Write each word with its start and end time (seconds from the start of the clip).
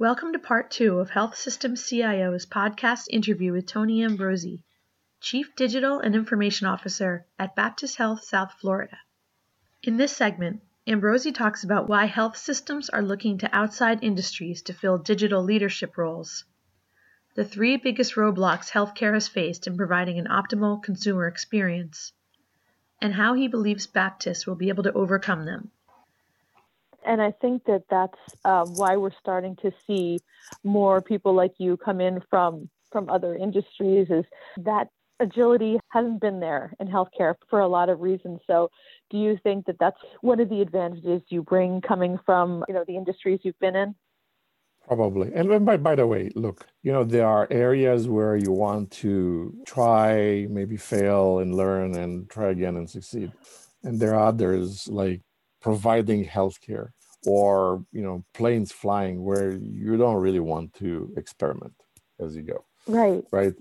Welcome 0.00 0.32
to 0.32 0.38
part 0.38 0.70
two 0.70 1.00
of 1.00 1.10
Health 1.10 1.36
Systems 1.36 1.84
CIO's 1.84 2.46
podcast 2.46 3.06
interview 3.10 3.50
with 3.50 3.66
Tony 3.66 4.04
Ambrozie, 4.04 4.62
Chief 5.20 5.56
Digital 5.56 5.98
and 5.98 6.14
Information 6.14 6.68
Officer 6.68 7.26
at 7.36 7.56
Baptist 7.56 7.96
Health 7.96 8.22
South 8.22 8.52
Florida. 8.60 8.96
In 9.82 9.96
this 9.96 10.16
segment, 10.16 10.62
Ambrozie 10.86 11.34
talks 11.34 11.64
about 11.64 11.88
why 11.88 12.04
health 12.04 12.36
systems 12.36 12.88
are 12.88 13.02
looking 13.02 13.38
to 13.38 13.52
outside 13.52 14.04
industries 14.04 14.62
to 14.62 14.72
fill 14.72 14.98
digital 14.98 15.42
leadership 15.42 15.98
roles, 15.98 16.44
the 17.34 17.44
three 17.44 17.76
biggest 17.76 18.14
roadblocks 18.14 18.70
healthcare 18.70 19.14
has 19.14 19.26
faced 19.26 19.66
in 19.66 19.76
providing 19.76 20.16
an 20.20 20.26
optimal 20.26 20.80
consumer 20.80 21.26
experience, 21.26 22.12
and 23.02 23.14
how 23.14 23.34
he 23.34 23.48
believes 23.48 23.88
Baptist 23.88 24.46
will 24.46 24.54
be 24.54 24.68
able 24.68 24.84
to 24.84 24.92
overcome 24.92 25.44
them. 25.44 25.72
And 27.08 27.22
I 27.22 27.32
think 27.32 27.64
that 27.64 27.84
that's 27.88 28.18
uh, 28.44 28.66
why 28.66 28.96
we're 28.96 29.18
starting 29.18 29.56
to 29.62 29.72
see 29.86 30.20
more 30.62 31.00
people 31.00 31.32
like 31.32 31.54
you 31.58 31.78
come 31.78 32.00
in 32.02 32.22
from 32.28 32.68
from 32.92 33.08
other 33.08 33.34
industries. 33.34 34.08
Is 34.10 34.26
that 34.58 34.88
agility 35.18 35.80
hasn't 35.88 36.20
been 36.20 36.38
there 36.38 36.74
in 36.78 36.86
healthcare 36.86 37.34
for 37.48 37.60
a 37.60 37.66
lot 37.66 37.88
of 37.88 38.00
reasons. 38.00 38.40
So, 38.46 38.70
do 39.10 39.16
you 39.16 39.38
think 39.42 39.64
that 39.66 39.78
that's 39.80 39.96
one 40.20 40.38
of 40.38 40.50
the 40.50 40.60
advantages 40.60 41.22
you 41.30 41.42
bring 41.42 41.80
coming 41.80 42.18
from 42.26 42.62
you 42.68 42.74
know 42.74 42.84
the 42.86 42.96
industries 42.96 43.40
you've 43.42 43.58
been 43.58 43.74
in? 43.74 43.94
Probably. 44.86 45.32
And 45.34 45.66
by, 45.66 45.76
by 45.78 45.94
the 45.94 46.06
way, 46.06 46.30
look, 46.34 46.66
you 46.82 46.92
know, 46.92 47.04
there 47.04 47.26
are 47.26 47.46
areas 47.50 48.08
where 48.08 48.36
you 48.36 48.52
want 48.52 48.90
to 49.02 49.54
try, 49.66 50.46
maybe 50.48 50.76
fail 50.76 51.40
and 51.40 51.54
learn 51.54 51.94
and 51.94 52.28
try 52.30 52.50
again 52.50 52.76
and 52.76 52.88
succeed. 52.88 53.32
And 53.82 54.00
there 54.00 54.14
are 54.14 54.28
others 54.28 54.88
like 54.88 55.20
providing 55.60 56.24
healthcare 56.24 56.92
or, 57.26 57.84
you 57.92 58.02
know, 58.02 58.24
planes 58.34 58.72
flying 58.72 59.24
where 59.24 59.50
you 59.50 59.96
don't 59.96 60.16
really 60.16 60.40
want 60.40 60.72
to 60.74 61.12
experiment 61.16 61.74
as 62.20 62.36
you 62.36 62.42
go. 62.42 62.64
Right. 62.86 63.24
Right. 63.30 63.54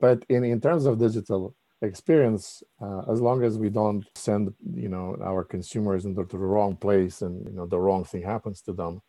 But 0.00 0.24
in, 0.28 0.44
in 0.44 0.60
terms 0.60 0.86
of 0.86 0.98
digital 0.98 1.54
experience, 1.82 2.62
uh, 2.80 3.02
as 3.10 3.20
long 3.20 3.44
as 3.44 3.58
we 3.58 3.68
don't 3.68 4.04
send, 4.14 4.54
you 4.74 4.88
know, 4.88 5.16
our 5.22 5.44
consumers 5.44 6.04
into 6.04 6.24
the 6.24 6.38
wrong 6.38 6.76
place 6.76 7.22
and, 7.22 7.46
you 7.46 7.52
know, 7.52 7.66
the 7.66 7.78
wrong 7.78 8.04
thing 8.04 8.22
happens 8.22 8.62
to 8.62 8.72
them, 8.72 9.02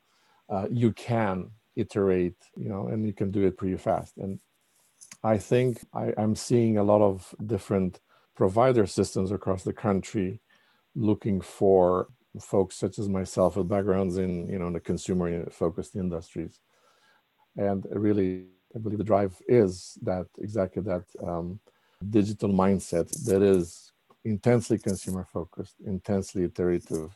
uh, 0.50 0.68
you 0.70 0.92
can 0.92 1.52
iterate, 1.76 2.38
you 2.56 2.70
know, 2.70 2.88
and 2.88 3.06
you 3.06 3.14
can 3.14 3.32
do 3.32 3.46
it 3.46 3.58
pretty 3.58 3.78
fast. 3.78 4.18
And 4.18 4.40
I 5.24 5.38
think 5.38 5.80
I, 5.94 6.14
I'm 6.18 6.36
seeing 6.36 6.78
a 6.78 6.84
lot 6.84 7.02
of 7.02 7.34
different 7.46 8.00
provider 8.36 8.86
systems 8.86 9.32
across 9.32 9.64
the 9.64 9.74
country 9.74 10.42
looking 10.96 11.42
for 11.42 12.08
folks 12.42 12.76
such 12.76 13.00
as 13.00 13.08
myself 13.08 13.58
with 13.58 13.68
backgrounds 13.68 14.18
in, 14.18 14.48
you 14.50 14.60
know, 14.60 14.68
in 14.68 14.74
the 14.74 14.80
consumer 14.80 15.50
focused 15.52 15.96
industries. 15.96 16.60
And 17.56 17.86
really, 17.92 18.48
I 18.76 18.80
believe 18.80 18.98
the 18.98 19.04
drive 19.04 19.40
is 19.48 19.98
that 20.02 20.26
exactly 20.40 20.82
that 20.84 21.04
um, 21.26 21.60
digital 22.10 22.50
mindset 22.50 23.10
that 23.26 23.42
is 23.42 23.92
intensely 24.26 24.78
consumer 24.78 25.28
focused, 25.32 25.76
intensely 25.86 26.46
iterative, 26.46 27.12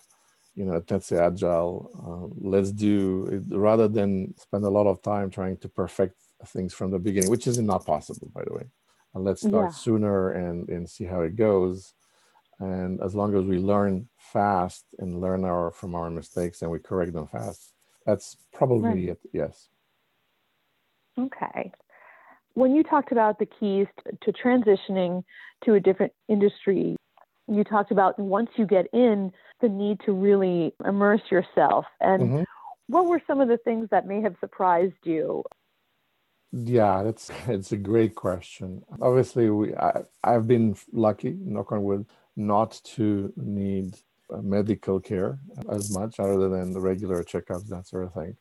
you 0.56 0.66
know, 0.66 0.76
intensely 0.76 1.18
agile. 1.18 1.90
Uh, 1.98 2.50
let's 2.50 2.72
do 2.72 3.26
it 3.32 3.56
rather 3.56 3.88
than 3.88 4.34
spend 4.38 4.66
a 4.66 4.70
lot 4.70 4.88
of 4.88 5.02
time 5.02 5.30
trying 5.30 5.58
to 5.58 5.70
perfect 5.70 6.16
things 6.48 6.74
from 6.74 6.92
the 6.92 7.00
beginning, 7.00 7.30
which 7.30 7.48
is 7.48 7.58
not 7.60 7.86
possible, 7.86 8.30
by 8.34 8.44
the 8.46 8.54
way. 8.54 8.66
And 9.14 9.24
let's 9.24 9.42
start 9.42 9.68
yeah. 9.68 9.72
sooner 9.72 10.32
and, 10.32 10.70
and 10.70 10.88
see 10.88 11.06
how 11.06 11.22
it 11.22 11.36
goes. 11.36 11.94
And 12.60 13.00
as 13.02 13.14
long 13.14 13.36
as 13.36 13.46
we 13.46 13.60
learn 13.60 14.10
fast 14.18 14.86
and 15.00 15.22
learn 15.22 15.46
our 15.46 15.72
from 15.72 15.94
our 15.94 16.10
mistakes 16.10 16.62
and 16.62 16.72
we 16.72 16.80
correct 16.80 17.14
them 17.14 17.28
fast, 17.28 17.74
that's 18.06 18.38
probably 18.54 18.90
right. 18.90 19.10
it. 19.10 19.20
Yes. 19.32 19.70
Okay. 21.20 21.72
When 22.54 22.76
you 22.76 22.84
talked 22.84 23.12
about 23.12 23.38
the 23.38 23.46
keys 23.46 23.88
to 24.22 24.32
transitioning 24.32 25.24
to 25.66 25.76
a 25.76 25.80
different 25.80 26.14
industry, 26.28 26.96
you 27.48 27.64
talked 27.64 27.92
about 27.92 28.18
once 28.18 28.50
you 28.56 28.66
get 28.66 28.88
in, 28.94 29.32
the 29.62 29.70
need 29.70 30.00
to 30.06 30.14
really 30.14 30.74
immerse 30.86 31.22
yourself. 31.30 31.86
And 32.02 32.24
mm-hmm. 32.24 32.44
what 32.88 33.06
were 33.06 33.22
some 33.28 33.42
of 33.42 33.48
the 33.48 33.58
things 33.58 33.88
that 33.92 34.08
may 34.08 34.22
have 34.22 34.36
surprised 34.40 34.94
you? 35.04 35.44
Yeah, 36.52 37.04
that's 37.04 37.30
it's 37.48 37.72
a 37.72 37.78
great 37.78 38.16
question. 38.16 38.84
Obviously, 39.02 39.50
we 39.50 39.76
I, 39.76 40.02
I've 40.24 40.48
been 40.48 40.76
lucky, 40.92 41.38
knock 41.40 41.72
on 41.72 41.84
wood, 41.84 42.06
not 42.38 42.80
to 42.84 43.34
need 43.36 43.96
medical 44.30 45.00
care 45.00 45.40
as 45.70 45.92
much, 45.92 46.20
other 46.20 46.48
than 46.48 46.72
the 46.72 46.80
regular 46.80 47.24
checkups, 47.24 47.68
that 47.68 47.88
sort 47.88 48.06
of 48.06 48.14
thing. 48.14 48.38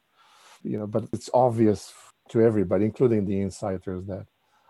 You 0.62 0.78
know, 0.78 0.86
but 0.86 1.04
it's 1.12 1.30
obvious 1.32 1.92
to 2.28 2.42
everybody, 2.42 2.84
including 2.84 3.24
the 3.24 3.40
insiders, 3.40 4.06
that 4.06 4.26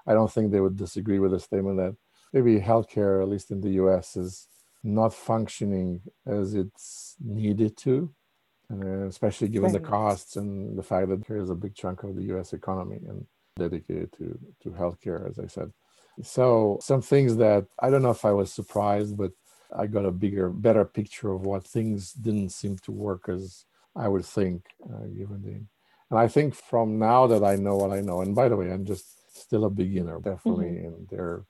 I 0.06 0.14
don't 0.14 0.30
think 0.30 0.52
they 0.52 0.60
would 0.60 0.76
disagree 0.76 1.18
with 1.18 1.32
the 1.32 1.40
statement 1.40 1.78
that 1.78 1.96
maybe 2.32 2.60
healthcare, 2.60 3.20
at 3.20 3.28
least 3.28 3.50
in 3.50 3.60
the 3.60 3.70
US, 3.82 4.16
is 4.16 4.46
not 4.84 5.12
functioning 5.12 6.02
as 6.26 6.54
it's 6.54 7.16
needed 7.20 7.76
to, 7.78 8.14
uh, 8.72 9.06
especially 9.06 9.48
given 9.48 9.72
right. 9.72 9.82
the 9.82 9.88
costs 9.88 10.36
and 10.36 10.78
the 10.78 10.82
fact 10.82 11.08
that 11.08 11.26
there 11.26 11.38
is 11.38 11.50
a 11.50 11.54
big 11.54 11.74
chunk 11.74 12.04
of 12.04 12.14
the 12.14 12.24
US 12.36 12.52
economy 12.52 13.00
and 13.08 13.26
dedicated 13.58 14.12
to, 14.12 14.38
to 14.62 14.70
healthcare, 14.70 15.28
as 15.28 15.38
I 15.38 15.46
said. 15.46 15.72
So, 16.22 16.78
some 16.80 17.02
things 17.02 17.36
that 17.36 17.66
I 17.78 17.90
don't 17.90 18.02
know 18.02 18.10
if 18.10 18.24
I 18.24 18.32
was 18.32 18.52
surprised, 18.52 19.16
but 19.16 19.32
I 19.76 19.86
got 19.86 20.06
a 20.06 20.10
bigger, 20.10 20.48
better 20.48 20.84
picture 20.84 21.32
of 21.32 21.42
what 21.42 21.64
things 21.64 22.12
didn't 22.12 22.50
seem 22.50 22.78
to 22.78 22.92
work 22.92 23.28
as 23.28 23.64
I 23.94 24.08
would 24.08 24.24
think, 24.24 24.64
uh, 24.84 25.06
given 25.06 25.42
the. 25.42 25.66
And 26.10 26.20
I 26.20 26.28
think 26.28 26.54
from 26.54 26.98
now 26.98 27.26
that 27.26 27.42
I 27.42 27.56
know 27.56 27.76
what 27.76 27.90
I 27.90 28.00
know, 28.00 28.20
and 28.20 28.34
by 28.34 28.48
the 28.48 28.56
way, 28.56 28.70
I'm 28.70 28.84
just 28.84 29.04
still 29.36 29.64
a 29.64 29.70
beginner, 29.70 30.20
definitely, 30.20 30.66
mm-hmm. 30.66 30.86
and 30.86 31.08
there 31.08 31.24
are 31.24 31.46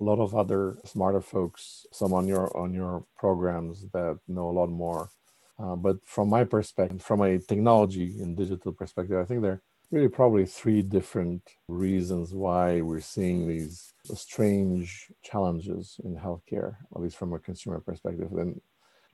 a 0.00 0.04
lot 0.04 0.18
of 0.18 0.34
other 0.34 0.78
smarter 0.84 1.20
folks, 1.20 1.86
some 1.92 2.12
on 2.12 2.26
your 2.26 2.54
on 2.56 2.74
your 2.74 3.04
programs 3.16 3.86
that 3.92 4.18
know 4.28 4.48
a 4.48 4.56
lot 4.60 4.70
more. 4.70 5.10
Uh, 5.58 5.76
but 5.76 5.98
from 6.04 6.28
my 6.28 6.42
perspective, 6.44 7.02
from 7.02 7.20
a 7.20 7.38
technology 7.38 8.16
and 8.20 8.36
digital 8.36 8.72
perspective, 8.72 9.18
I 9.18 9.24
think 9.24 9.42
there 9.42 9.62
really 9.90 10.08
probably 10.08 10.46
three 10.46 10.82
different 10.82 11.42
reasons 11.68 12.32
why 12.32 12.80
we're 12.80 13.00
seeing 13.00 13.48
these 13.48 13.92
strange 14.14 15.10
challenges 15.22 16.00
in 16.04 16.16
healthcare, 16.16 16.76
at 16.94 17.00
least 17.00 17.16
from 17.16 17.32
a 17.32 17.38
consumer 17.38 17.80
perspective. 17.80 18.30
And, 18.32 18.60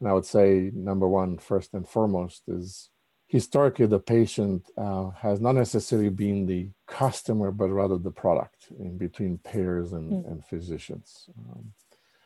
and 0.01 0.09
I 0.09 0.13
would 0.13 0.27
say 0.27 0.71
number 0.75 1.09
one, 1.09 1.39
first 1.39 1.73
and 1.73 1.89
foremost, 1.89 2.43
is 2.49 2.91
historically 3.29 3.87
the 3.87 3.99
patient 3.99 4.71
uh, 4.77 5.11
has 5.11 5.41
not 5.41 5.55
necessarily 5.55 6.11
been 6.11 6.47
the 6.47 6.69
customer 6.87 7.51
but 7.51 7.69
rather 7.69 7.99
the 7.99 8.11
product 8.11 8.69
in 8.79 8.97
between 8.97 9.39
payers 9.39 9.93
and, 9.93 10.13
mm. 10.13 10.31
and 10.31 10.45
physicians 10.47 11.29
um, 11.51 11.73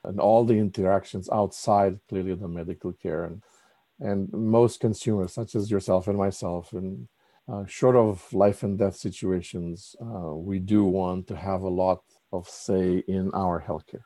and 0.04 0.20
all 0.20 0.44
the 0.44 0.54
interactions 0.54 1.28
outside 1.32 1.98
clearly 2.08 2.34
the 2.34 2.48
medical 2.48 2.92
care 2.92 3.24
and 3.24 3.42
and 3.98 4.32
most 4.32 4.80
consumers 4.80 5.32
such 5.32 5.54
as 5.54 5.70
yourself 5.70 6.06
and 6.06 6.18
myself 6.18 6.72
and 6.72 7.08
uh, 7.50 7.64
short 7.66 7.96
of 7.96 8.32
life 8.32 8.62
and 8.62 8.78
death 8.78 8.96
situations 8.96 9.96
uh, 10.02 10.34
we 10.34 10.58
do 10.58 10.84
want 10.84 11.26
to 11.26 11.36
have 11.36 11.62
a 11.62 11.68
lot 11.68 12.02
of 12.32 12.48
say 12.48 13.02
in 13.08 13.30
our 13.34 13.62
healthcare 13.66 14.04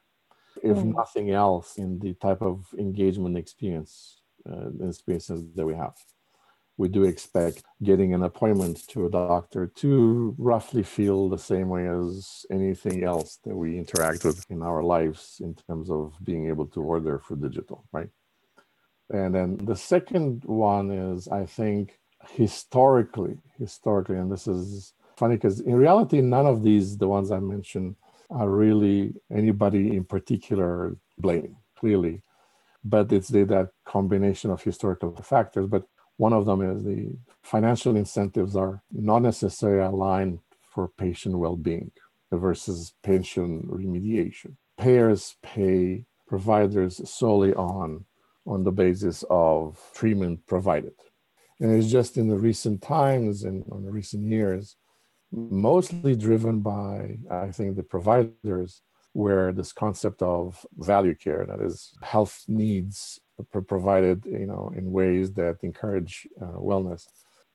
if 0.63 0.77
mm. 0.77 0.95
nothing 0.95 1.31
else 1.31 1.77
in 1.77 1.99
the 1.99 2.15
type 2.15 2.43
of 2.43 2.67
engagement 2.79 3.37
experience 3.37 4.23
uh, 4.51 4.69
experiences 4.89 5.43
that 5.55 5.67
we 5.67 5.75
have 5.75 5.95
we 6.77 6.89
do 6.89 7.05
expect 7.05 7.63
getting 7.83 8.15
an 8.15 8.25
appointment 8.25 8.87
to 8.89 9.07
a 9.07 9.11
doctor 9.11 9.67
to 9.77 10.35
roughly 10.39 10.83
feel 10.83 11.29
the 11.29 11.39
same 11.39 11.69
way 11.69 11.87
as 11.89 12.45
anything 12.51 13.05
else 13.05 13.39
that 13.45 13.55
we 13.55 13.79
interact 13.79 14.25
with 14.25 14.45
in 14.51 14.63
our 14.63 14.83
lives 14.83 15.41
in 15.41 15.55
terms 15.55 15.89
of 15.91 16.15
being 16.25 16.49
able 16.49 16.67
to 16.67 16.81
order 16.81 17.19
for 17.21 17.37
digital, 17.37 17.85
right? 17.93 18.09
And 19.11 19.35
then 19.35 19.57
the 19.59 19.77
second 19.77 20.45
one 20.45 20.91
is, 20.91 21.29
I 21.29 21.47
think, 21.47 21.99
historically, 22.33 23.39
historically, 23.59 24.17
and 24.17 24.31
this 24.31 24.47
is 24.47 24.93
funny 25.17 25.37
because 25.37 25.61
in 25.61 25.75
reality, 25.75 26.21
none 26.21 26.47
of 26.47 26.63
these, 26.63 26.97
the 26.97 27.09
ones 27.09 27.31
I 27.31 27.39
mentioned, 27.39 27.97
are 28.31 28.49
really 28.49 29.15
anybody 29.31 29.97
in 29.97 30.05
particular 30.05 30.97
blaming, 31.19 31.57
clearly. 31.79 32.23
But 32.85 33.13
it's 33.13 33.29
the, 33.29 33.45
that 33.45 33.71
combination 33.85 34.51
of 34.51 34.63
historical 34.63 35.15
factors. 35.17 35.67
But 35.67 35.85
one 36.17 36.33
of 36.33 36.47
them 36.47 36.61
is 36.63 36.85
the 36.85 37.17
financial 37.43 37.97
incentives 37.97 38.57
are 38.57 38.83
not 38.93 39.23
necessarily 39.23 39.85
aligned 39.85 40.41
for 40.63 40.89
patient 40.89 41.39
well-being 41.39 41.91
versus 42.33 42.95
pension 43.03 43.63
remediation. 43.63 44.57
Payers 44.77 45.37
pay 45.43 46.05
providers 46.27 47.09
solely 47.09 47.55
on 47.55 48.05
on 48.47 48.65
the 48.65 48.73
basis 48.73 49.25
of 49.31 49.81
treatment 49.95 50.47
provided. 50.47 50.93
And 51.61 51.71
it's 51.73 51.91
just 51.91 52.17
in 52.17 52.29
the 52.29 52.37
recent 52.37 52.83
times 52.83 53.45
and 53.45 53.65
in 53.71 53.85
the 53.85 53.91
recent 53.91 54.25
years, 54.25 54.77
mostly 55.33 56.17
driven 56.17 56.61
by, 56.61 57.19
I 57.31 57.51
think, 57.51 57.77
the 57.77 57.83
providers, 57.83 58.83
where 59.13 59.53
this 59.53 59.73
concept 59.73 60.23
of 60.23 60.67
value 60.77 61.15
care, 61.15 61.47
that 61.47 61.61
is, 61.61 61.93
health 62.03 62.45
needs 62.49 63.21
provided 63.67 64.25
you 64.27 64.47
know 64.47 64.73
in 64.77 64.93
ways 64.93 65.33
that 65.33 65.59
encourage 65.63 66.27
uh, 66.41 66.57
wellness 66.57 67.07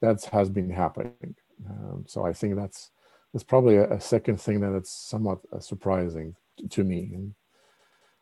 that 0.01 0.23
has 0.25 0.49
been 0.49 0.69
happening 0.69 1.35
Um, 1.69 2.05
so 2.07 2.25
I 2.25 2.33
think 2.33 2.55
that's 2.55 2.91
that's 3.33 3.43
probably 3.43 3.75
a, 3.77 3.91
a 3.91 3.99
second 3.99 4.39
thing 4.39 4.61
that 4.61 4.75
it's 4.75 4.91
somewhat 4.91 5.39
uh, 5.51 5.59
surprising 5.59 6.35
to 6.69 6.83
me. 6.83 7.11
And 7.13 7.35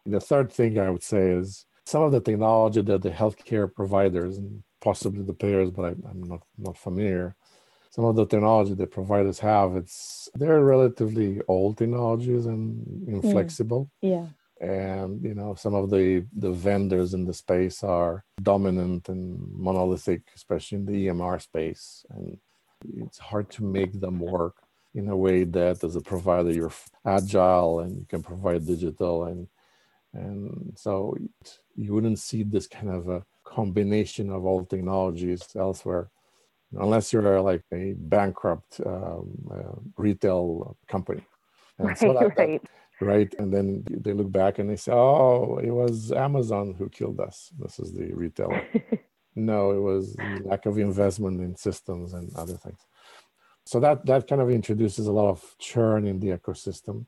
the 0.06 0.19
third 0.19 0.51
thing 0.51 0.79
I 0.79 0.89
would 0.89 1.03
say 1.03 1.29
is 1.29 1.66
some 1.88 2.04
of 2.04 2.12
the 2.12 2.19
technology 2.19 2.81
that 2.81 3.01
the 3.01 3.10
healthcare 3.10 3.74
providers 3.74 4.38
and 4.38 4.62
possibly 4.81 5.24
the 5.24 5.34
payers, 5.34 5.72
but 5.72 5.86
I, 5.86 5.89
am 6.13 6.22
not 6.34 6.44
not 6.57 6.78
familiar. 6.78 7.36
Some 7.92 8.04
of 8.04 8.16
the 8.18 8.25
technology 8.25 8.74
that 8.74 8.92
providers 8.92 9.39
have, 9.39 9.78
it's 9.78 10.30
they're 10.36 10.63
relatively 10.75 11.42
old 11.48 11.78
technologies 11.78 12.45
and 12.45 12.63
inflexible. 13.07 13.89
Hmm. 14.01 14.07
Yeah. 14.13 14.28
And 14.60 15.24
you 15.24 15.34
know, 15.34 15.56
some 15.56 15.75
of 15.75 15.89
the 15.89 16.25
the 16.45 16.51
vendors 16.51 17.13
in 17.13 17.24
the 17.24 17.34
space 17.34 17.78
are 17.84 18.25
dominant 18.42 19.07
and 19.07 19.24
monolithic, 19.68 20.24
especially 20.36 20.80
in 20.80 20.86
the 20.86 21.00
EMR 21.07 21.42
space, 21.42 22.06
and 22.10 22.38
it's 23.04 23.19
hard 23.31 23.50
to 23.51 23.63
make 23.63 23.94
them 24.04 24.19
work 24.19 24.56
in 24.94 25.07
a 25.07 25.16
way 25.16 25.45
that 25.45 25.84
as 25.84 25.95
a 25.95 26.01
provider 26.01 26.51
you're 26.51 26.78
agile 27.06 27.80
and 27.81 27.92
you 28.00 28.06
can 28.10 28.22
provide 28.22 28.66
digital 28.66 29.25
and 29.30 29.48
and 30.17 30.73
so 30.75 31.15
you 31.75 31.93
wouldn't 31.93 32.19
see 32.19 32.43
this 32.43 32.67
kind 32.67 32.89
of 32.89 33.07
a 33.07 33.23
combination 33.45 34.29
of 34.29 34.45
all 34.45 34.65
technologies 34.65 35.47
elsewhere 35.55 36.09
unless 36.73 37.13
you're 37.13 37.39
like 37.41 37.63
a 37.73 37.93
bankrupt 37.97 38.81
um, 38.85 39.29
uh, 39.51 39.79
retail 39.95 40.75
company. 40.87 41.23
And 41.77 41.87
right, 41.87 41.97
so 41.97 42.13
that, 42.13 42.37
right. 42.37 42.61
That, 42.61 42.69
right 42.99 43.35
and 43.37 43.53
then 43.53 43.83
they 43.89 44.11
look 44.11 44.31
back 44.31 44.57
and 44.57 44.67
they 44.67 44.75
say 44.75 44.91
oh 44.91 45.59
it 45.59 45.69
was 45.69 46.11
amazon 46.11 46.75
who 46.77 46.89
killed 46.89 47.19
us. 47.19 47.51
This 47.59 47.79
is 47.79 47.93
the 47.93 48.11
retailer 48.13 48.67
no 49.35 49.71
it 49.71 49.79
was 49.79 50.15
lack 50.43 50.65
of 50.65 50.79
investment 50.79 51.39
in 51.41 51.55
systems 51.55 52.13
and 52.13 52.35
other 52.35 52.57
things. 52.57 52.79
So 53.65 53.79
that 53.81 54.05
that 54.07 54.27
kind 54.27 54.41
of 54.41 54.49
introduces 54.49 55.05
a 55.07 55.11
lot 55.11 55.29
of 55.29 55.55
churn 55.59 56.07
in 56.07 56.19
the 56.19 56.29
ecosystem 56.29 57.05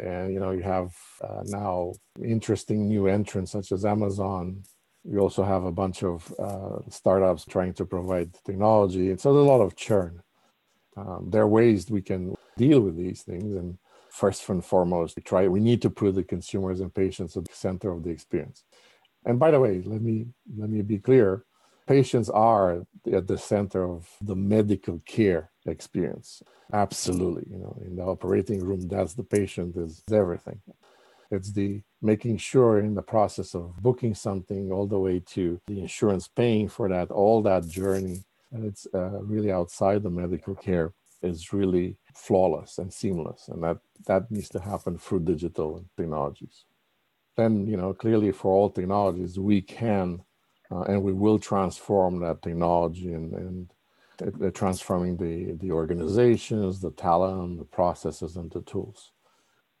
and 0.00 0.32
you 0.32 0.40
know 0.40 0.50
you 0.50 0.62
have 0.62 0.94
uh, 1.22 1.42
now 1.46 1.92
interesting 2.22 2.88
new 2.88 3.06
entrants 3.06 3.52
such 3.52 3.72
as 3.72 3.84
amazon. 3.84 4.62
We 5.04 5.18
also 5.18 5.42
have 5.44 5.64
a 5.64 5.72
bunch 5.72 6.02
of 6.02 6.32
uh, 6.38 6.78
startups 6.90 7.46
trying 7.46 7.72
to 7.74 7.84
provide 7.84 8.36
technology 8.44 9.10
and 9.10 9.20
so 9.20 9.32
there's 9.32 9.46
a 9.46 9.48
lot 9.48 9.62
of 9.62 9.76
churn. 9.76 10.22
Um, 10.96 11.28
there 11.30 11.42
are 11.42 11.48
ways 11.48 11.90
we 11.90 12.02
can 12.02 12.34
deal 12.56 12.80
with 12.80 12.96
these 12.96 13.22
things 13.22 13.54
and 13.54 13.78
first 14.10 14.46
and 14.48 14.64
foremost 14.64 15.16
we 15.16 15.22
try 15.22 15.48
we 15.48 15.60
need 15.60 15.80
to 15.82 15.90
put 15.90 16.14
the 16.14 16.24
consumers 16.24 16.80
and 16.80 16.94
patients 16.94 17.36
at 17.36 17.44
the 17.44 17.54
center 17.54 17.90
of 17.92 18.02
the 18.02 18.10
experience. 18.10 18.64
And 19.24 19.38
by 19.38 19.50
the 19.50 19.60
way 19.60 19.82
let 19.84 20.02
me 20.02 20.26
let 20.56 20.70
me 20.70 20.82
be 20.82 20.98
clear 20.98 21.44
patients 21.86 22.28
are 22.30 22.86
at 23.12 23.26
the 23.26 23.38
center 23.38 23.84
of 23.84 24.08
the 24.20 24.36
medical 24.36 25.00
care 25.06 25.50
experience. 25.70 26.42
Absolutely. 26.72 27.44
You 27.50 27.58
know, 27.58 27.82
in 27.84 27.96
the 27.96 28.02
operating 28.02 28.64
room, 28.64 28.88
that's 28.88 29.14
the 29.14 29.24
patient 29.24 29.76
is 29.76 30.02
everything. 30.12 30.60
It's 31.30 31.52
the 31.52 31.82
making 32.02 32.38
sure 32.38 32.80
in 32.80 32.94
the 32.94 33.02
process 33.02 33.54
of 33.54 33.76
booking 33.80 34.14
something 34.14 34.72
all 34.72 34.86
the 34.86 34.98
way 34.98 35.20
to 35.34 35.60
the 35.66 35.80
insurance 35.80 36.28
paying 36.28 36.68
for 36.68 36.88
that, 36.88 37.10
all 37.10 37.42
that 37.42 37.68
journey, 37.68 38.24
and 38.52 38.64
it's 38.64 38.86
uh, 38.94 39.22
really 39.22 39.52
outside 39.52 40.02
the 40.02 40.10
medical 40.10 40.54
care 40.54 40.92
is 41.22 41.52
really 41.52 41.96
flawless 42.14 42.78
and 42.78 42.92
seamless. 42.92 43.48
And 43.48 43.62
that, 43.62 43.78
that 44.06 44.30
needs 44.30 44.48
to 44.50 44.60
happen 44.60 44.98
through 44.98 45.20
digital 45.20 45.84
technologies. 45.96 46.64
Then, 47.36 47.66
you 47.66 47.76
know, 47.76 47.94
clearly 47.94 48.32
for 48.32 48.52
all 48.52 48.70
technologies, 48.70 49.38
we 49.38 49.60
can 49.60 50.22
uh, 50.70 50.82
and 50.82 51.02
we 51.02 51.12
will 51.12 51.38
transform 51.38 52.20
that 52.20 52.42
technology 52.42 53.12
and, 53.12 53.32
and 53.34 53.72
transforming 54.54 55.16
the, 55.16 55.52
the 55.60 55.72
organizations, 55.72 56.80
the 56.80 56.90
talent, 56.92 57.58
the 57.58 57.64
processes, 57.64 58.36
and 58.36 58.50
the 58.50 58.62
tools. 58.62 59.12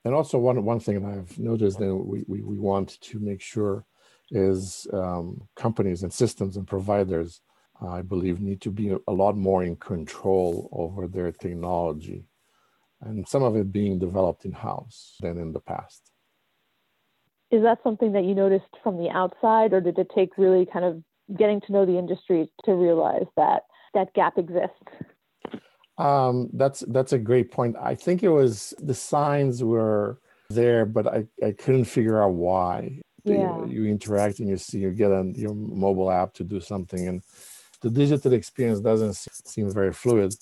And 0.04 0.14
also 0.14 0.38
one, 0.38 0.64
one 0.64 0.80
thing 0.80 1.02
that 1.02 1.18
I've 1.18 1.38
noticed 1.38 1.78
that 1.78 1.94
we, 1.94 2.24
we, 2.26 2.42
we 2.42 2.58
want 2.58 3.00
to 3.00 3.18
make 3.18 3.40
sure 3.40 3.84
is 4.30 4.86
um, 4.92 5.42
companies 5.56 6.02
and 6.02 6.12
systems 6.12 6.56
and 6.56 6.66
providers, 6.66 7.40
I 7.82 8.02
believe, 8.02 8.40
need 8.40 8.60
to 8.62 8.70
be 8.70 8.94
a 9.06 9.12
lot 9.12 9.36
more 9.36 9.62
in 9.62 9.76
control 9.76 10.68
over 10.72 11.06
their 11.06 11.32
technology 11.32 12.24
and 13.02 13.26
some 13.26 13.42
of 13.42 13.56
it 13.56 13.72
being 13.72 13.98
developed 13.98 14.44
in-house 14.44 15.16
than 15.20 15.38
in 15.38 15.52
the 15.52 15.60
past. 15.60 16.10
Is 17.50 17.62
that 17.62 17.78
something 17.82 18.12
that 18.12 18.24
you 18.24 18.34
noticed 18.34 18.76
from 18.82 18.96
the 18.98 19.10
outside 19.10 19.72
or 19.72 19.80
did 19.80 19.98
it 19.98 20.10
take 20.14 20.36
really 20.38 20.66
kind 20.66 20.84
of 20.84 21.02
getting 21.36 21.60
to 21.62 21.72
know 21.72 21.86
the 21.86 21.98
industry 21.98 22.50
to 22.64 22.74
realize 22.74 23.26
that 23.36 23.62
that 23.94 24.12
gap 24.14 24.38
exists? 24.38 24.76
Um, 25.98 26.48
that's 26.54 26.80
that's 26.88 27.12
a 27.12 27.18
great 27.18 27.50
point. 27.50 27.76
I 27.80 27.94
think 27.94 28.22
it 28.22 28.30
was 28.30 28.72
the 28.78 28.94
signs 28.94 29.62
were 29.62 30.18
there, 30.48 30.86
but 30.86 31.06
I, 31.06 31.26
I 31.44 31.52
couldn't 31.52 31.84
figure 31.84 32.22
out 32.22 32.32
why. 32.32 33.00
Yeah. 33.24 33.66
You, 33.66 33.66
you 33.68 33.84
interact 33.84 34.40
and 34.40 34.48
you 34.48 34.56
see 34.56 34.78
you 34.78 34.92
get 34.92 35.12
on 35.12 35.34
your 35.34 35.54
mobile 35.54 36.10
app 36.10 36.32
to 36.34 36.44
do 36.44 36.60
something, 36.60 37.06
and 37.06 37.22
the 37.82 37.90
digital 37.90 38.32
experience 38.32 38.80
doesn't 38.80 39.14
seem 39.14 39.70
very 39.70 39.92
fluid. 39.92 40.34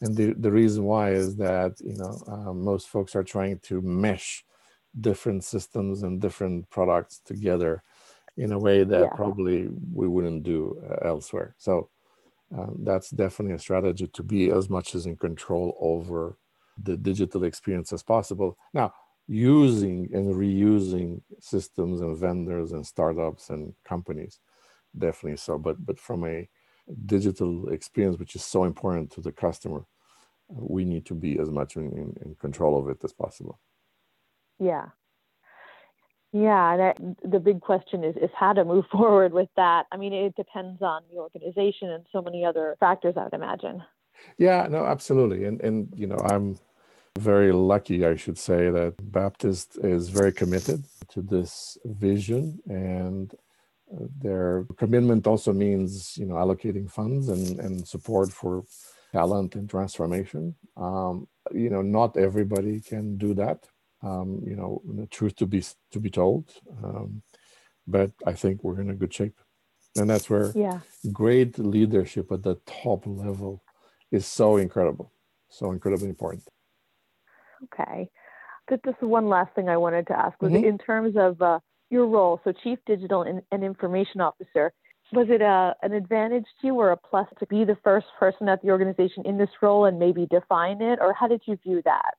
And 0.00 0.16
the, 0.16 0.32
the 0.34 0.50
reason 0.50 0.84
why 0.84 1.10
is 1.10 1.36
that 1.36 1.72
you 1.80 1.96
know 1.96 2.22
um, 2.28 2.62
most 2.62 2.88
folks 2.88 3.16
are 3.16 3.24
trying 3.24 3.58
to 3.64 3.82
mesh 3.82 4.44
different 5.00 5.44
systems 5.44 6.02
and 6.04 6.20
different 6.20 6.70
products 6.70 7.20
together 7.24 7.82
in 8.36 8.52
a 8.52 8.58
way 8.58 8.84
that 8.84 9.00
yeah. 9.00 9.08
probably 9.14 9.68
we 9.92 10.08
wouldn't 10.08 10.42
do 10.44 10.80
uh, 10.88 11.06
elsewhere. 11.06 11.54
So 11.58 11.90
um, 12.56 12.76
that's 12.80 13.10
definitely 13.10 13.54
a 13.54 13.58
strategy 13.58 14.06
to 14.08 14.22
be 14.22 14.50
as 14.50 14.68
much 14.68 14.94
as 14.94 15.06
in 15.06 15.16
control 15.16 15.76
over 15.80 16.36
the 16.82 16.96
digital 16.96 17.44
experience 17.44 17.92
as 17.92 18.02
possible. 18.02 18.56
Now, 18.74 18.92
using 19.28 20.08
and 20.12 20.34
reusing 20.34 21.22
systems 21.38 22.00
and 22.00 22.16
vendors 22.16 22.72
and 22.72 22.84
startups 22.84 23.50
and 23.50 23.74
companies, 23.84 24.40
definitely 24.96 25.36
so. 25.36 25.58
But 25.58 25.84
but 25.84 25.98
from 25.98 26.26
a 26.26 26.48
digital 27.06 27.68
experience, 27.68 28.18
which 28.18 28.34
is 28.34 28.44
so 28.44 28.64
important 28.64 29.12
to 29.12 29.20
the 29.20 29.32
customer, 29.32 29.84
we 30.48 30.84
need 30.84 31.06
to 31.06 31.14
be 31.14 31.38
as 31.38 31.50
much 31.50 31.76
in, 31.76 31.92
in, 31.92 32.16
in 32.24 32.34
control 32.34 32.76
of 32.78 32.88
it 32.88 33.04
as 33.04 33.12
possible. 33.12 33.60
Yeah, 34.58 34.86
yeah, 36.32 36.76
that, 36.76 36.96
the 37.24 37.40
big 37.40 37.60
question 37.60 38.04
is 38.04 38.16
is 38.16 38.30
how 38.34 38.52
to 38.52 38.64
move 38.64 38.84
forward 38.92 39.32
with 39.32 39.48
that. 39.56 39.86
I 39.92 39.96
mean, 39.96 40.12
it 40.12 40.36
depends 40.36 40.80
on 40.82 41.02
the 41.10 41.18
organization 41.18 41.90
and 41.90 42.06
so 42.12 42.22
many 42.22 42.44
other 42.44 42.76
factors. 42.80 43.14
I 43.16 43.24
would 43.24 43.34
imagine. 43.34 43.82
Yeah, 44.38 44.66
no, 44.70 44.84
absolutely, 44.84 45.44
and 45.44 45.60
and 45.60 45.92
you 45.96 46.06
know, 46.06 46.18
I'm 46.18 46.58
very 47.18 47.52
lucky, 47.52 48.06
I 48.06 48.14
should 48.16 48.38
say, 48.38 48.70
that 48.70 48.94
Baptist 49.12 49.78
is 49.82 50.08
very 50.08 50.32
committed 50.32 50.84
to 51.08 51.22
this 51.22 51.76
vision, 51.84 52.60
and 52.68 53.34
uh, 53.92 54.04
their 54.20 54.66
commitment 54.76 55.26
also 55.26 55.52
means 55.52 56.16
you 56.16 56.26
know 56.26 56.34
allocating 56.34 56.88
funds 56.88 57.28
and 57.28 57.58
and 57.58 57.88
support 57.88 58.30
for 58.30 58.64
talent 59.12 59.56
and 59.56 59.68
transformation. 59.68 60.54
Um, 60.76 61.26
you 61.52 61.70
know, 61.70 61.82
not 61.82 62.16
everybody 62.16 62.80
can 62.80 63.16
do 63.16 63.34
that 63.34 63.66
um, 64.02 64.42
you 64.46 64.56
know, 64.56 64.82
the 64.84 65.06
truth 65.06 65.36
to 65.36 65.46
be 65.46 65.62
to 65.92 66.00
be 66.00 66.10
told. 66.10 66.50
Um, 66.82 67.22
but 67.86 68.12
I 68.26 68.32
think 68.32 68.62
we're 68.62 68.80
in 68.80 68.90
a 68.90 68.94
good 68.94 69.12
shape, 69.12 69.38
and 69.96 70.08
that's 70.08 70.30
where 70.30 70.52
yeah. 70.54 70.80
great 71.12 71.58
leadership 71.58 72.30
at 72.32 72.42
the 72.42 72.56
top 72.66 73.04
level 73.06 73.62
is 74.10 74.26
so 74.26 74.56
incredible, 74.56 75.12
so 75.48 75.72
incredibly 75.72 76.08
important. 76.08 76.44
Okay, 77.64 78.08
just, 78.84 79.02
one 79.02 79.28
last 79.28 79.54
thing 79.54 79.68
I 79.68 79.76
wanted 79.76 80.06
to 80.08 80.18
ask 80.18 80.40
was 80.40 80.52
mm-hmm. 80.52 80.64
in 80.64 80.78
terms 80.78 81.14
of 81.16 81.40
uh, 81.42 81.58
your 81.90 82.06
role, 82.06 82.40
so 82.44 82.52
Chief 82.52 82.78
Digital 82.86 83.22
and, 83.22 83.42
and 83.50 83.64
Information 83.64 84.20
Officer. 84.20 84.72
Was 85.12 85.26
it 85.28 85.42
a, 85.42 85.44
uh, 85.44 85.74
an 85.82 85.92
advantage 85.92 86.44
to 86.60 86.68
you 86.68 86.74
or 86.76 86.92
a 86.92 86.96
plus 86.96 87.26
to 87.40 87.46
be 87.46 87.64
the 87.64 87.76
first 87.82 88.06
person 88.18 88.48
at 88.48 88.62
the 88.62 88.70
organization 88.70 89.24
in 89.26 89.38
this 89.38 89.50
role 89.60 89.86
and 89.86 89.98
maybe 89.98 90.26
define 90.30 90.80
it, 90.80 91.00
or 91.00 91.12
how 91.12 91.26
did 91.26 91.42
you 91.46 91.58
view 91.64 91.82
that? 91.84 92.14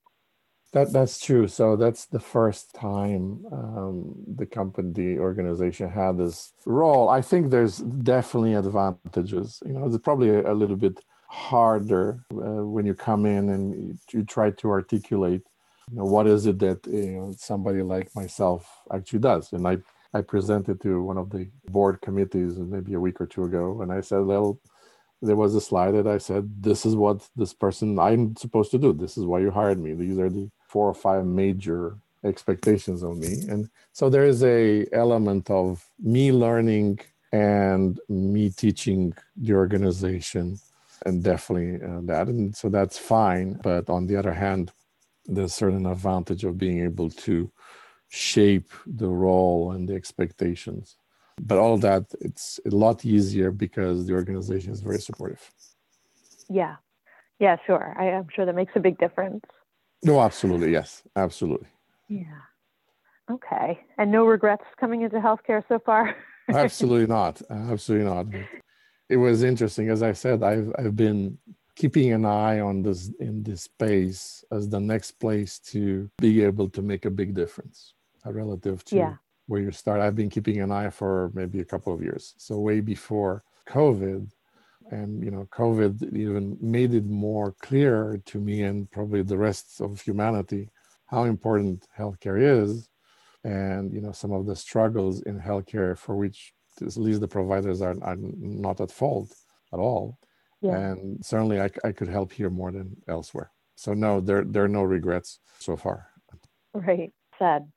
That 0.74 0.94
that's 0.94 1.20
true. 1.20 1.48
So 1.50 1.76
that's 1.76 2.06
the 2.06 2.20
first 2.20 2.74
time 2.74 3.46
um, 3.52 4.16
the 4.38 4.46
company, 4.46 4.92
the 4.94 5.20
organization 5.20 5.90
had 5.90 6.18
this 6.18 6.54
role. 6.66 7.10
I 7.10 7.22
think 7.22 7.50
there's 7.52 7.80
definitely 7.80 8.54
advantages. 8.54 9.62
You 9.66 9.74
know, 9.74 9.86
it's 9.86 9.98
probably 9.98 10.30
a, 10.30 10.52
a 10.52 10.56
little 10.56 10.78
bit 10.78 11.04
harder 11.28 12.24
uh, 12.34 12.66
when 12.66 12.86
you 12.86 12.94
come 12.94 13.26
in 13.26 13.50
and 13.50 14.00
you, 14.14 14.24
try 14.26 14.52
to 14.52 14.70
articulate, 14.70 15.42
you 15.90 15.98
know, 15.98 16.06
what 16.06 16.28
is 16.28 16.46
it 16.46 16.60
that 16.60 16.86
you 16.88 17.12
know 17.18 17.34
somebody 17.38 17.82
like 17.82 18.16
myself 18.16 18.66
actually 18.94 19.20
does. 19.20 19.52
And 19.54 19.68
I 19.68 19.78
I 20.14 20.22
presented 20.22 20.82
to 20.84 21.02
one 21.04 21.18
of 21.18 21.32
the 21.32 21.50
board 21.70 22.00
committees 22.02 22.58
maybe 22.58 22.94
a 22.94 23.00
week 23.00 23.20
or 23.22 23.26
two 23.28 23.44
ago, 23.46 23.82
and 23.82 23.92
I 23.92 24.02
said, 24.02 24.22
well 24.26 24.60
there 25.22 25.36
was 25.36 25.56
a 25.56 25.62
slide 25.62 25.92
that 25.92 26.08
I 26.08 26.18
said, 26.18 26.64
this 26.64 26.86
is 26.86 26.96
what 26.96 27.28
this 27.36 27.54
person 27.54 28.00
I'm 28.00 28.36
supposed 28.38 28.72
to 28.72 28.80
do. 28.80 28.94
This 28.94 29.18
is 29.18 29.26
why 29.26 29.40
you 29.40 29.52
hired 29.52 29.80
me. 29.80 29.94
These 29.94 30.18
are 30.20 30.30
the 30.30 30.50
four 30.72 30.88
or 30.88 30.94
five 31.08 31.26
major 31.26 31.82
expectations 32.24 33.04
of 33.04 33.18
me. 33.18 33.34
And 33.52 33.70
so 33.92 34.10
there 34.10 34.28
is 34.34 34.44
a 34.44 34.88
element 35.06 35.50
of 35.50 35.72
me 36.00 36.32
learning 36.32 37.00
and 37.34 38.00
me 38.08 38.50
teaching 38.64 39.14
the 39.36 39.54
organization 39.54 40.60
and 41.06 41.24
definitely 41.24 41.72
uh, 41.88 42.02
that. 42.04 42.28
And 42.28 42.56
so 42.56 42.70
that's 42.70 42.98
fine. 42.98 43.60
But 43.70 43.90
on 43.90 44.08
the 44.08 44.16
other 44.16 44.34
hand, 44.34 44.72
there's 45.26 45.54
certain 45.54 45.86
advantage 45.86 46.44
of 46.44 46.58
being 46.58 46.80
able 46.90 47.10
to 47.26 47.52
shape 48.10 48.70
the 48.86 49.12
role 49.26 49.72
and 49.74 49.88
the 49.90 49.96
expectations. 49.96 50.96
But 51.50 51.58
all 51.58 51.78
that, 51.80 52.04
it's 52.28 52.60
a 52.66 52.70
lot 52.86 53.04
easier 53.04 53.50
because 53.52 54.06
the 54.06 54.14
organization 54.14 54.72
is 54.72 54.82
very 54.82 55.02
supportive. 55.08 55.44
Yeah. 56.50 56.76
Yeah, 57.40 57.56
sure. 57.66 57.96
I, 57.98 58.06
am 58.20 58.28
sure 58.34 58.46
that 58.46 58.56
makes 58.56 58.74
a 58.76 58.80
big 58.80 59.00
difference. 59.00 59.44
No, 60.04 60.22
absolutely. 60.22 60.72
Yes, 60.72 61.04
absolutely. 61.16 61.68
Yeah. 62.08 62.26
Okay. 63.30 63.80
And 63.98 64.12
no 64.12 64.26
regrets 64.26 64.66
coming 64.80 65.04
into 65.04 65.18
healthcare 65.18 65.64
so 65.68 65.80
far? 65.80 66.16
absolutely 66.50 67.08
not. 67.08 67.42
Absolutely 67.50 68.08
not. 68.08 68.26
It 69.10 69.18
was 69.18 69.44
interesting. 69.44 69.90
As 69.90 70.04
I 70.04 70.14
said, 70.14 70.44
I've, 70.44 70.74
I've 70.78 70.96
been 70.96 71.38
keeping 71.76 72.12
an 72.14 72.26
eye 72.26 72.60
on 72.60 72.82
this 72.82 73.12
in 73.20 73.44
this 73.44 73.64
space 73.64 74.44
as 74.52 74.70
the 74.70 74.80
next 74.80 75.12
place 75.14 75.60
to 75.60 76.10
be 76.18 76.44
able 76.44 76.70
to 76.70 76.82
make 76.82 77.06
a 77.06 77.10
big 77.10 77.34
difference 77.34 77.94
uh, 78.26 78.32
relative 78.32 78.84
to 78.86 78.96
yeah. 78.96 79.14
where 79.48 79.62
you 79.62 79.72
start. 79.72 80.02
I've 80.02 80.16
been 80.16 80.30
keeping 80.30 80.62
an 80.62 80.72
eye 80.72 80.90
for 80.90 81.32
maybe 81.34 81.60
a 81.60 81.66
couple 81.66 81.94
of 81.94 82.02
years. 82.02 82.34
So 82.38 82.60
way 82.60 82.82
before 82.82 83.44
COVID, 83.68 84.30
and 84.92 85.24
you 85.24 85.32
know, 85.32 85.48
COVID 85.52 86.16
even 86.16 86.58
made 86.62 86.94
it 86.94 87.06
more 87.06 87.56
clear 87.62 88.22
to 88.26 88.40
me 88.40 88.64
and 88.64 88.90
probably 88.92 89.24
the 89.24 89.38
rest 89.38 89.82
of 89.82 90.02
humanity 90.02 90.70
how 91.12 91.26
important 91.26 91.86
healthcare 91.98 92.40
is, 92.42 92.88
and 93.44 93.94
you 93.94 94.00
know, 94.02 94.14
some 94.14 94.32
of 94.32 94.46
the 94.46 94.56
struggles 94.56 95.22
in 95.24 95.40
healthcare 95.40 95.98
for 95.98 96.16
which 96.16 96.54
at 96.82 96.96
least 96.96 97.20
the 97.20 97.28
providers 97.28 97.82
are, 97.82 97.96
are 98.02 98.16
not 98.18 98.80
at 98.80 98.92
fault 98.92 99.34
at 99.74 99.80
all. 99.80 100.18
Yeah. 100.62 100.78
and 100.78 101.26
certainly 101.26 101.60
I, 101.60 101.70
I 101.84 101.92
could 101.92 102.08
help 102.08 102.32
here 102.32 102.50
more 102.50 102.72
than 102.72 102.96
elsewhere. 103.08 103.52
So 103.76 103.94
no 103.94 104.22
there 104.22 104.44
there 104.44 104.64
are 104.64 104.76
no 104.80 104.84
regrets 104.84 105.40
so 105.60 105.76
far. 105.76 106.08
Right. 106.74 107.12
Sad. 107.40 107.68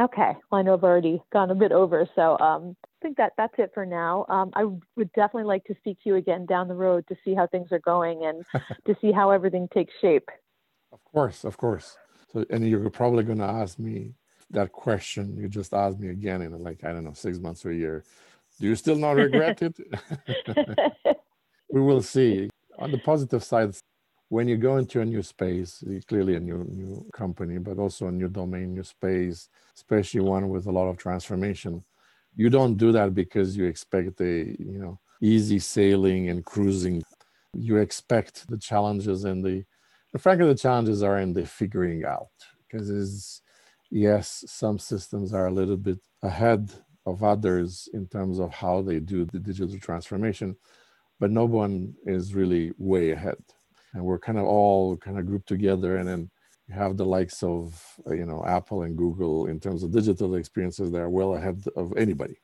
Okay. 0.00 0.32
Well 0.50 0.58
i 0.58 0.62
know 0.62 0.74
i've 0.74 0.84
already 0.84 1.22
gone 1.32 1.50
a 1.50 1.54
bit 1.54 1.72
over 1.72 2.08
so 2.16 2.38
um, 2.38 2.76
think 3.00 3.16
that 3.16 3.32
that's 3.36 3.54
it 3.58 3.70
for 3.74 3.84
now. 3.86 4.26
Um, 4.28 4.50
i 4.54 4.64
would 4.64 5.12
definitely 5.12 5.44
like 5.44 5.64
to 5.64 5.74
speak 5.76 5.98
to 6.02 6.10
you 6.10 6.16
again 6.16 6.46
down 6.46 6.68
the 6.68 6.74
road 6.74 7.06
to 7.08 7.16
see 7.24 7.34
how 7.34 7.46
things 7.46 7.68
are 7.72 7.80
going 7.80 8.24
and 8.24 8.44
to 8.86 8.96
see 9.00 9.12
how 9.12 9.30
everything 9.30 9.68
takes 9.72 9.92
shape. 10.00 10.28
Of 10.92 11.02
course 11.04 11.44
of 11.44 11.56
course. 11.56 11.96
So 12.32 12.44
and 12.50 12.68
you're 12.68 12.90
probably 12.90 13.24
going 13.24 13.38
to 13.38 13.44
ask 13.44 13.78
me 13.78 14.14
that 14.50 14.72
question 14.72 15.36
you 15.36 15.48
just 15.48 15.72
asked 15.72 16.00
me 16.00 16.08
again 16.08 16.42
in 16.42 16.50
like 16.58 16.82
i 16.82 16.92
don't 16.92 17.04
know 17.04 17.12
six 17.12 17.38
months 17.38 17.64
or 17.64 17.70
a 17.70 17.76
year. 17.76 18.04
Do 18.58 18.66
you 18.66 18.74
still 18.74 18.96
not 18.96 19.12
regret 19.12 19.62
it? 19.62 19.76
We 21.72 21.80
will 21.80 22.02
see. 22.02 22.50
On 22.78 22.90
the 22.90 22.98
positive 22.98 23.44
side, 23.44 23.74
when 24.28 24.48
you 24.48 24.56
go 24.56 24.76
into 24.76 25.00
a 25.00 25.04
new 25.04 25.22
space, 25.22 25.84
clearly 26.08 26.34
a 26.34 26.40
new 26.40 26.64
new 26.64 27.06
company, 27.12 27.58
but 27.58 27.78
also 27.78 28.08
a 28.08 28.12
new 28.12 28.28
domain, 28.28 28.74
new 28.74 28.82
space, 28.82 29.48
especially 29.76 30.20
one 30.20 30.48
with 30.48 30.66
a 30.66 30.72
lot 30.72 30.88
of 30.88 30.96
transformation, 30.96 31.84
you 32.36 32.50
don't 32.50 32.76
do 32.76 32.92
that 32.92 33.14
because 33.14 33.56
you 33.56 33.64
expect 33.64 34.20
a 34.20 34.56
you 34.58 34.78
know 34.78 34.98
easy 35.22 35.58
sailing 35.58 36.28
and 36.30 36.44
cruising. 36.44 37.02
You 37.54 37.76
expect 37.78 38.48
the 38.48 38.58
challenges 38.58 39.24
and 39.24 39.44
the, 39.44 39.64
and 40.12 40.22
frankly, 40.22 40.46
the 40.46 40.54
challenges 40.54 41.02
are 41.02 41.18
in 41.18 41.32
the 41.32 41.44
figuring 41.46 42.04
out 42.04 42.30
because 42.66 43.42
yes, 43.90 44.44
some 44.46 44.78
systems 44.78 45.34
are 45.34 45.46
a 45.46 45.52
little 45.52 45.76
bit 45.76 45.98
ahead 46.22 46.72
of 47.06 47.22
others 47.22 47.88
in 47.92 48.06
terms 48.06 48.38
of 48.38 48.52
how 48.52 48.82
they 48.82 49.00
do 49.00 49.24
the 49.24 49.38
digital 49.38 49.78
transformation 49.78 50.56
but 51.20 51.30
no 51.30 51.44
one 51.44 51.94
is 52.06 52.34
really 52.34 52.72
way 52.78 53.10
ahead. 53.10 53.36
And 53.92 54.04
we're 54.04 54.18
kind 54.18 54.38
of 54.38 54.46
all 54.46 54.96
kind 54.96 55.18
of 55.18 55.26
grouped 55.26 55.48
together. 55.48 55.98
And 55.98 56.08
then 56.08 56.30
you 56.70 56.76
have 56.76 56.96
the 56.96 57.04
likes 57.04 57.42
of, 57.42 57.82
uh, 58.08 58.14
you 58.14 58.26
know, 58.26 58.44
Apple 58.46 58.82
and 58.82 58.96
Google 58.96 59.46
in 59.46 59.60
terms 59.60 59.82
of 59.82 59.90
digital 59.90 60.34
experiences 60.36 60.90
that 60.92 61.00
are 61.00 61.10
well 61.10 61.34
ahead 61.34 61.62
of 61.76 61.92
anybody. 61.96 62.40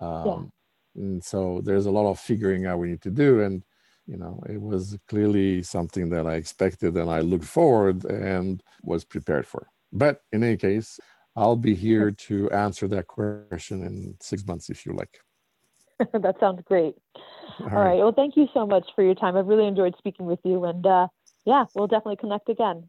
Um, 0.00 0.50
yeah. 0.96 1.02
And 1.02 1.24
so 1.24 1.60
there's 1.64 1.86
a 1.86 1.90
lot 1.90 2.10
of 2.10 2.18
figuring 2.18 2.66
out 2.66 2.78
we 2.78 2.88
need 2.88 3.02
to 3.02 3.10
do. 3.10 3.40
And, 3.40 3.62
you 4.06 4.16
know, 4.16 4.42
it 4.48 4.60
was 4.60 4.98
clearly 5.08 5.62
something 5.62 6.10
that 6.10 6.26
I 6.26 6.34
expected 6.34 6.96
and 6.96 7.08
I 7.08 7.20
looked 7.20 7.44
forward 7.44 8.04
and 8.04 8.62
was 8.82 9.04
prepared 9.04 9.46
for. 9.46 9.68
But 9.92 10.22
in 10.32 10.42
any 10.42 10.56
case, 10.56 10.98
I'll 11.36 11.56
be 11.56 11.74
here 11.74 12.10
to 12.10 12.50
answer 12.50 12.88
that 12.88 13.06
question 13.06 13.84
in 13.84 14.16
six 14.20 14.46
months 14.46 14.68
if 14.70 14.84
you 14.84 14.92
like. 14.92 15.20
that 16.12 16.36
sounds 16.40 16.62
great. 16.66 16.94
All, 17.60 17.68
All 17.72 17.78
right. 17.78 17.84
right. 17.84 17.98
Well, 17.98 18.12
thank 18.12 18.36
you 18.36 18.48
so 18.52 18.66
much 18.66 18.86
for 18.94 19.04
your 19.04 19.14
time. 19.14 19.36
I've 19.36 19.46
really 19.46 19.66
enjoyed 19.66 19.94
speaking 19.98 20.26
with 20.26 20.40
you. 20.44 20.64
And 20.64 20.84
uh, 20.84 21.08
yeah, 21.46 21.64
we'll 21.74 21.86
definitely 21.86 22.16
connect 22.16 22.48
again. 22.48 22.88